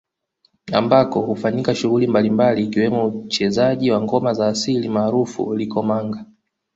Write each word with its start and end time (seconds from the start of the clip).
Ambako 0.73 1.19
hufanyika 1.21 1.75
shughuli 1.75 2.07
mbalimbali 2.07 2.63
ikiwemo 2.63 3.05
uchezaji 3.07 3.91
wa 3.91 4.01
ngoma 4.01 4.33
za 4.33 4.47
asili 4.47 4.89
maarufu 4.89 5.55
Likomanga 5.55 6.25